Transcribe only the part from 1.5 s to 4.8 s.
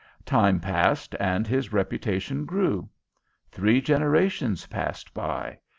reputation grew. Three generations